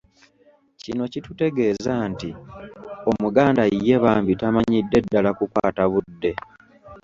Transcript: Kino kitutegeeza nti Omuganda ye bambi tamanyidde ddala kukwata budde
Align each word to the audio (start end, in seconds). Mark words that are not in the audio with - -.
Kino 0.83 1.03
kitutegeeza 1.11 1.93
nti 2.11 2.29
Omuganda 3.11 3.63
ye 3.87 3.95
bambi 4.03 4.33
tamanyidde 4.41 4.97
ddala 5.05 5.29
kukwata 5.37 5.83
budde 5.91 6.31